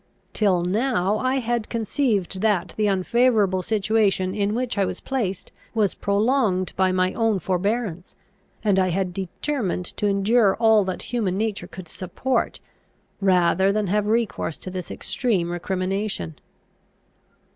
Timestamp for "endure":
10.07-10.55